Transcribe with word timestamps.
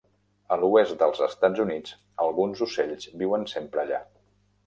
A 0.53 0.55
l'oest 0.61 0.95
dels 1.03 1.19
Estats 1.25 1.61
Units, 1.65 1.93
alguns 2.25 2.65
ocells 2.69 3.07
viuen 3.23 3.47
sempre 3.55 3.85
allà. 3.87 4.01